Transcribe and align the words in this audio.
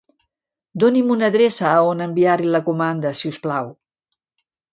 Doni'm 0.83 1.11
una 1.15 1.29
adreça 1.33 1.67
a 1.73 1.83
on 1.89 2.01
enviar-li 2.07 2.49
la 2.57 2.63
comanda, 2.71 3.13
si 3.21 3.33
us 3.35 3.39
plau. 3.45 3.71